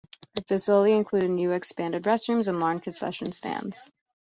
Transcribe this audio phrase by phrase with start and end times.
[0.33, 3.91] The facility included new expanded restrooms and larger concession stands.